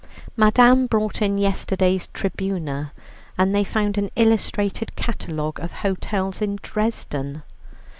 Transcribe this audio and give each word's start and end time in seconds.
Madame 0.35 0.87
brought 0.87 1.21
in 1.21 1.37
yesterday's 1.37 2.07
Tribuna, 2.07 2.89
and 3.37 3.53
they 3.53 3.63
found 3.63 3.99
an 3.99 4.09
illustrated 4.15 4.95
catalogue 4.95 5.59
of 5.59 5.71
hotels 5.73 6.41
in 6.41 6.57
Dresden. 6.63 7.43